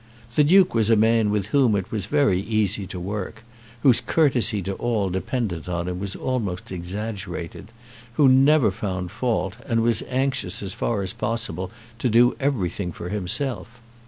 The 0.33 0.43
Duke 0.43 0.73
was 0.73 0.89
a 0.89 0.95
man 0.95 1.29
with 1.29 1.49
whom 1.53 1.75
it 1.75 1.91
was 1.91 2.07
very 2.07 2.39
easy 2.41 2.87
to 2.87 2.99
work, 2.99 3.43
whose 3.83 4.01
courtesy 4.01 4.63
to 4.63 4.73
all 4.73 5.11
dependent 5.11 5.69
on 5.69 5.87
him 5.87 5.99
was 5.99 6.15
almost 6.15 6.71
exaggerated, 6.71 7.67
who 8.13 8.27
never 8.27 8.71
found 8.71 9.11
fault, 9.11 9.57
and 9.67 9.83
was 9.83 10.01
anxious 10.09 10.63
as 10.63 10.73
far 10.73 11.03
as 11.03 11.13
possible 11.13 11.69
to 11.99 12.09
do 12.09 12.35
everything 12.39 12.91
for 12.91 13.09
himself. 13.09 13.79